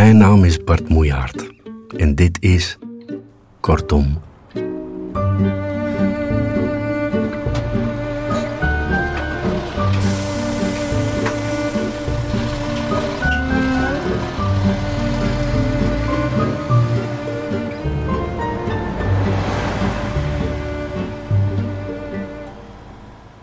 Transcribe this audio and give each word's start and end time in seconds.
Mijn 0.00 0.16
naam 0.16 0.44
is 0.44 0.64
Bart 0.64 0.88
Moejaert 0.88 1.50
en 1.96 2.14
dit 2.14 2.42
is 2.42 2.78
Kortom. 3.60 4.20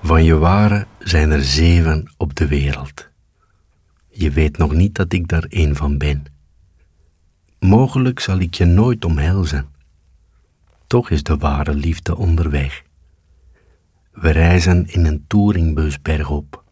Van 0.02 0.24
je 0.24 0.38
waren 0.38 0.88
zijn 1.00 1.32
er 1.32 1.44
zeven 1.44 2.12
op 2.18 2.36
de 2.36 2.48
wereld. 2.48 3.10
Je 4.08 4.32
weet 4.32 4.58
nog 4.58 4.74
niet 4.74 4.96
dat 4.96 5.14
ik 5.14 5.28
daar 5.28 5.46
één 5.50 5.76
van 5.76 5.98
ben. 5.98 6.37
Mogelijk 7.60 8.20
zal 8.20 8.40
ik 8.40 8.54
je 8.54 8.66
nooit 8.66 9.06
omhelzen. 9.06 9.68
Toch 10.88 11.10
is 11.10 11.24
de 11.24 11.38
ware 11.38 11.74
liefde 11.74 12.18
onderweg. 12.18 12.84
We 14.12 14.30
reizen 14.30 14.88
in 14.88 15.06
een 15.06 15.26
touringbus 15.28 16.02
bergop. 16.02 16.64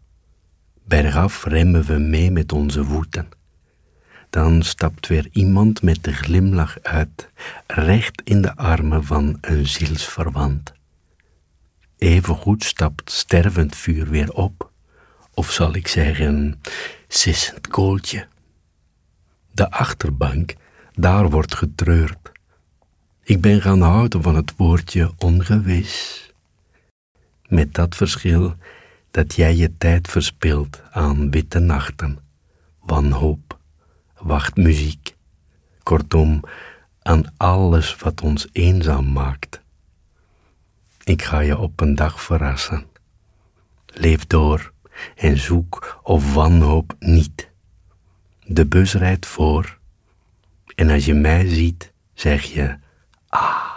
Bergaf 0.84 1.44
remmen 1.44 1.84
we 1.84 1.98
mee 1.98 2.30
met 2.30 2.52
onze 2.52 2.84
voeten. 2.84 3.28
Dan 4.30 4.62
stapt 4.62 5.06
weer 5.06 5.28
iemand 5.32 5.82
met 5.82 6.04
de 6.04 6.12
glimlach 6.12 6.78
uit, 6.82 7.30
recht 7.66 8.22
in 8.24 8.42
de 8.42 8.56
armen 8.56 9.04
van 9.04 9.38
een 9.40 9.66
zielsverwant. 9.66 10.72
Evengoed 11.98 12.64
stapt 12.64 13.10
stervend 13.10 13.76
vuur 13.76 14.08
weer 14.08 14.32
op, 14.32 14.70
of 15.34 15.50
zal 15.50 15.74
ik 15.74 15.88
zeggen, 15.88 16.60
sissend 17.08 17.68
kooltje. 17.68 18.26
De 19.52 19.70
achterbank, 19.70 20.54
daar 20.96 21.30
wordt 21.30 21.54
getreurd. 21.54 22.32
Ik 23.22 23.40
ben 23.40 23.62
gaan 23.62 23.80
houden 23.80 24.22
van 24.22 24.34
het 24.34 24.56
woordje 24.56 25.12
ongewis. 25.18 26.22
Met 27.48 27.74
dat 27.74 27.96
verschil 27.96 28.54
dat 29.10 29.34
jij 29.34 29.56
je 29.56 29.76
tijd 29.76 30.08
verspilt 30.08 30.82
aan 30.90 31.30
witte 31.30 31.58
nachten, 31.58 32.18
wanhoop, 32.80 33.58
wachtmuziek, 34.18 35.16
kortom 35.82 36.40
aan 37.02 37.32
alles 37.36 37.96
wat 37.96 38.20
ons 38.20 38.48
eenzaam 38.52 39.12
maakt. 39.12 39.60
Ik 41.04 41.22
ga 41.22 41.40
je 41.40 41.58
op 41.58 41.80
een 41.80 41.94
dag 41.94 42.22
verrassen. 42.22 42.84
Leef 43.86 44.26
door 44.26 44.72
en 45.16 45.38
zoek 45.38 46.00
of 46.02 46.34
wanhoop 46.34 46.94
niet. 46.98 47.50
De 48.44 48.66
bus 48.66 48.94
rijdt 48.94 49.26
voor 49.26 49.78
en 50.76 50.90
als 50.90 51.04
je 51.04 51.14
mij 51.14 51.46
ziet, 51.48 51.92
zeg 52.14 52.42
je 52.42 52.76
ah. 53.28 53.75